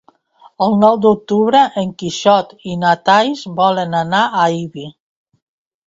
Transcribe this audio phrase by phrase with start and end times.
[0.67, 4.93] El nou d'octubre en Quixot i na Thaís volen anar a Ibi.